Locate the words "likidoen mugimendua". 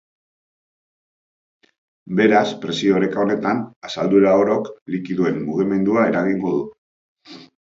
4.95-6.09